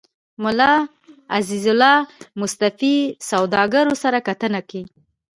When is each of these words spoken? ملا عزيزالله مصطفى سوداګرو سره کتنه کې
ملا 0.43 0.71
عزيزالله 1.35 1.95
مصطفى 2.41 2.93
سوداګرو 3.29 3.93
سره 4.03 4.17
کتنه 4.27 4.61
کې 4.69 4.81